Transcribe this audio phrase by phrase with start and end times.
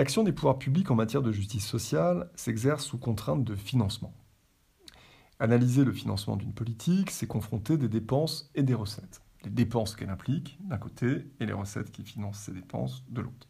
[0.00, 4.14] L'action des pouvoirs publics en matière de justice sociale s'exerce sous contrainte de financement.
[5.38, 9.20] Analyser le financement d'une politique, c'est confronter des dépenses et des recettes.
[9.44, 13.46] Les dépenses qu'elle implique, d'un côté, et les recettes qui financent ces dépenses, de l'autre.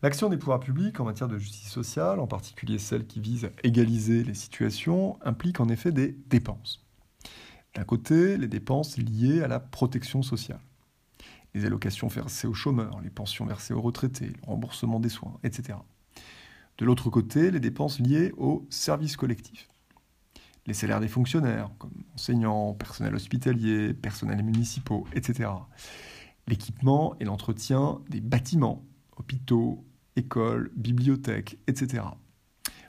[0.00, 3.50] L'action des pouvoirs publics en matière de justice sociale, en particulier celle qui vise à
[3.64, 6.86] égaliser les situations, implique en effet des dépenses.
[7.74, 10.60] D'un côté, les dépenses liées à la protection sociale
[11.54, 15.78] les allocations versées aux chômeurs, les pensions versées aux retraités, le remboursement des soins, etc.
[16.78, 19.68] De l'autre côté, les dépenses liées aux services collectifs.
[20.66, 25.50] Les salaires des fonctionnaires, comme enseignants, personnel hospitalier, personnels municipaux, etc.
[26.48, 28.82] L'équipement et l'entretien des bâtiments,
[29.16, 29.84] hôpitaux,
[30.16, 32.02] écoles, bibliothèques, etc.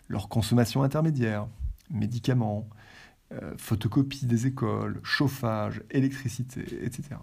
[0.08, 1.48] Leur consommation intermédiaire,
[1.90, 2.68] médicaments,
[3.34, 7.18] euh, photocopie des écoles, chauffage, électricité, etc.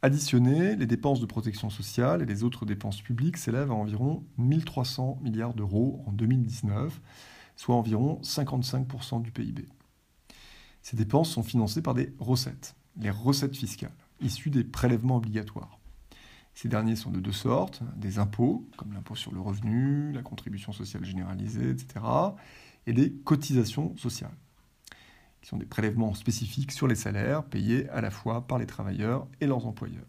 [0.00, 5.18] Additionnées, les dépenses de protection sociale et les autres dépenses publiques s'élèvent à environ 1300
[5.22, 7.00] milliards d'euros en 2019,
[7.56, 9.66] soit environ 55% du PIB.
[10.82, 13.90] Ces dépenses sont financées par des recettes, les recettes fiscales,
[14.20, 15.80] issues des prélèvements obligatoires.
[16.54, 20.70] Ces derniers sont de deux sortes, des impôts, comme l'impôt sur le revenu, la contribution
[20.70, 22.04] sociale généralisée, etc.,
[22.86, 24.36] et des cotisations sociales
[25.40, 29.26] qui sont des prélèvements spécifiques sur les salaires payés à la fois par les travailleurs
[29.40, 30.06] et leurs employeurs.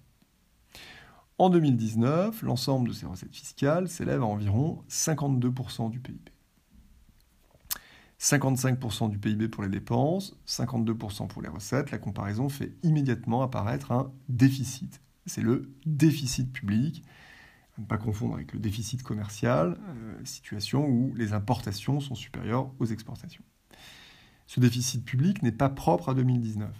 [1.38, 6.19] En 2019, l'ensemble de ces recettes fiscales s'élève à environ 52% du PIB.
[8.19, 13.94] 55% du PIB pour les dépenses, 52% pour les recettes, la comparaison fait immédiatement apparaître
[13.94, 15.02] un déficit.
[15.25, 17.03] C'est le déficit public,
[17.77, 22.69] à ne pas confondre avec le déficit commercial, euh, situation où les importations sont supérieures
[22.80, 23.44] aux exportations.
[24.50, 26.72] Ce déficit public n'est pas propre à 2019.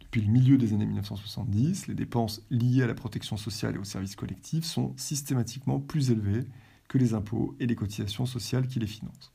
[0.00, 3.84] Depuis le milieu des années 1970, les dépenses liées à la protection sociale et aux
[3.84, 6.44] services collectifs sont systématiquement plus élevées
[6.88, 9.32] que les impôts et les cotisations sociales qui les financent.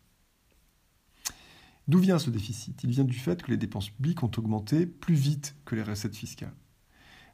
[1.87, 2.83] D'où vient ce déficit?
[2.83, 6.17] Il vient du fait que les dépenses publiques ont augmenté plus vite que les recettes
[6.17, 6.57] fiscales.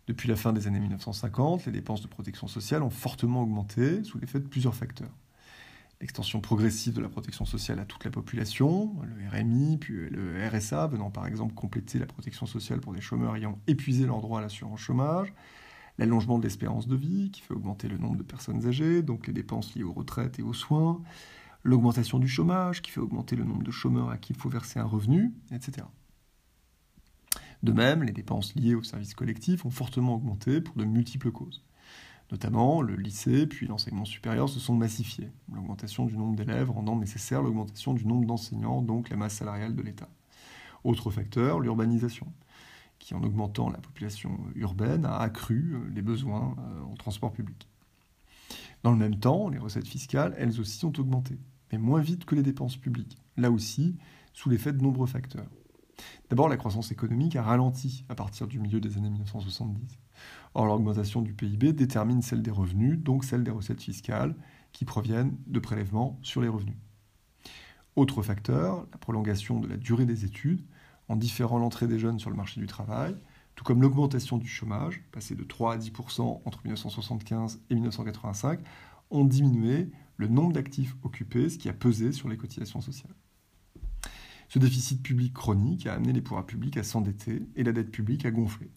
[0.05, 4.19] Depuis la fin des années 1950, les dépenses de protection sociale ont fortement augmenté sous
[4.19, 5.17] l'effet de plusieurs facteurs
[6.01, 10.87] l'extension progressive de la protection sociale à toute la population, le RMI, puis le RSA
[10.87, 14.41] venant par exemple compléter la protection sociale pour des chômeurs ayant épuisé leur droit à
[14.41, 15.33] l'assurance chômage,
[15.97, 19.33] l'allongement de l'espérance de vie qui fait augmenter le nombre de personnes âgées, donc les
[19.33, 21.01] dépenses liées aux retraites et aux soins,
[21.63, 24.79] l'augmentation du chômage qui fait augmenter le nombre de chômeurs à qui il faut verser
[24.79, 25.87] un revenu, etc.
[27.63, 31.63] De même, les dépenses liées aux services collectifs ont fortement augmenté pour de multiples causes.
[32.31, 37.41] Notamment, le lycée puis l'enseignement supérieur se sont massifiés, l'augmentation du nombre d'élèves rendant nécessaire
[37.41, 40.09] l'augmentation du nombre d'enseignants, donc la masse salariale de l'État.
[40.83, 42.27] Autre facteur, l'urbanisation,
[42.99, 47.69] qui en augmentant la population urbaine a accru euh, les besoins euh, en transport public.
[48.83, 51.37] Dans le même temps, les recettes fiscales, elles aussi, ont augmenté,
[51.71, 53.97] mais moins vite que les dépenses publiques, là aussi
[54.33, 55.49] sous l'effet de nombreux facteurs.
[56.29, 59.97] D'abord, la croissance économique a ralenti à partir du milieu des années 1970.
[60.55, 64.35] Or, l'augmentation du PIB détermine celle des revenus, donc celle des recettes fiscales,
[64.73, 66.75] qui proviennent de prélèvements sur les revenus.
[67.95, 70.61] Autre facteur, la prolongation de la durée des études,
[71.07, 73.15] en différant l'entrée des jeunes sur le marché du travail,
[73.55, 78.59] tout comme l'augmentation du chômage, passé de 3 à 10% entre 1975 et 1985,
[79.09, 83.15] ont diminué le nombre d'actifs occupés, ce qui a pesé sur les cotisations sociales.
[84.49, 88.25] Ce déficit public chronique a amené les pouvoirs publics à s'endetter et la dette publique
[88.25, 88.71] à gonfler.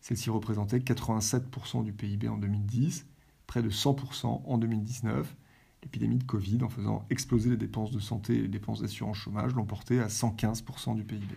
[0.00, 3.06] Celle-ci représentait 87% du PIB en 2010,
[3.46, 5.36] près de 100% en 2019.
[5.82, 9.54] L'épidémie de Covid, en faisant exploser les dépenses de santé et les dépenses d'assurance chômage,
[9.54, 11.36] l'ont porté à 115% du PIB.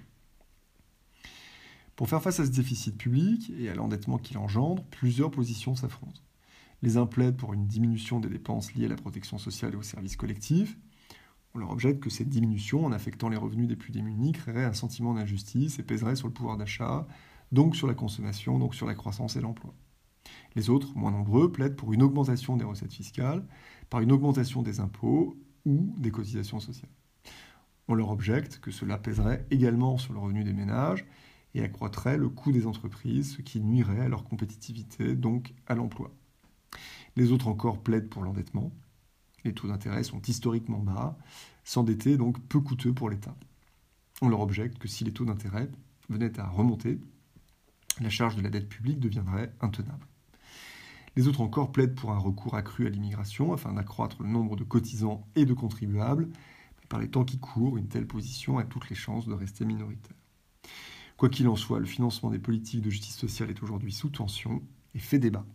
[1.97, 6.21] Pour faire face à ce déficit public et à l'endettement qu'il engendre, plusieurs positions s'affrontent.
[6.81, 9.81] Les uns plaident pour une diminution des dépenses liées à la protection sociale et aux
[9.81, 10.77] services collectifs,
[11.57, 14.73] on leur objecte que cette diminution, en affectant les revenus des plus démunis, créerait un
[14.73, 17.07] sentiment d'injustice et pèserait sur le pouvoir d'achat,
[17.51, 19.73] donc sur la consommation, donc sur la croissance et l'emploi.
[20.55, 23.43] Les autres, moins nombreux, plaident pour une augmentation des recettes fiscales
[23.89, 26.91] par une augmentation des impôts ou des cotisations sociales.
[27.87, 31.07] On leur objecte que cela pèserait également sur le revenu des ménages
[31.55, 36.11] et accroîtrait le coût des entreprises, ce qui nuirait à leur compétitivité, donc à l'emploi.
[37.15, 38.71] Les autres encore plaident pour l'endettement,
[39.47, 41.17] les taux d'intérêt sont historiquement bas,
[41.63, 43.35] s'endetter donc peu coûteux pour l'État.
[44.21, 45.69] On leur objecte que si les taux d'intérêt
[46.09, 46.99] venaient à remonter,
[47.99, 50.05] la charge de la dette publique deviendrait intenable.
[51.15, 54.63] Les autres encore plaident pour un recours accru à l'immigration afin d'accroître le nombre de
[54.63, 56.27] cotisants et de contribuables.
[56.27, 59.65] Mais par les temps qui courent, une telle position a toutes les chances de rester
[59.65, 60.15] minoritaire.
[61.17, 64.61] Quoi qu'il en soit, le financement des politiques de justice sociale est aujourd'hui sous tension
[64.93, 65.45] et fait débat.